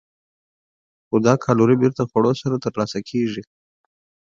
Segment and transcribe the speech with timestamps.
[1.07, 3.43] خو دا کالوري بېرته خوړو سره ترلاسه کېږي.